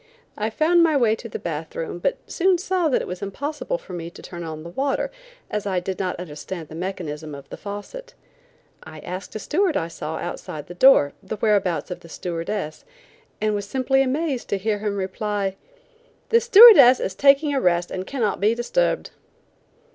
[0.35, 3.77] I found my way to the bath room, but soon saw that it was impossible
[3.77, 5.11] for me to turn on the water,
[5.51, 8.15] as I did not understand the mechanism of the faucet.
[8.81, 12.83] I asked a steward I saw outside the door, the whereabouts of the stewardess,
[13.39, 15.55] and was simply amazed to hear him reply:
[16.29, 19.11] "The stewardess is taking a rest and cannot be disturbed."